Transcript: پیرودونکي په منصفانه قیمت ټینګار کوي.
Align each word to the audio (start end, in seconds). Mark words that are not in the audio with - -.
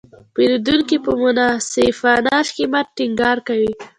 پیرودونکي 0.33 0.97
په 1.05 1.11
منصفانه 1.21 2.35
قیمت 2.55 2.87
ټینګار 2.97 3.37
کوي. 3.47 3.71